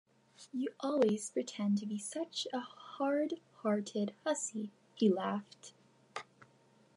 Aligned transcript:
“You 0.51 0.69
always 0.79 1.29
pretend 1.29 1.77
to 1.77 1.85
be 1.85 1.99
such 1.99 2.47
a 2.51 2.59
hard-hearted 2.59 4.15
hussy,” 4.25 4.71
he 4.95 5.09
laughed. 5.11 5.73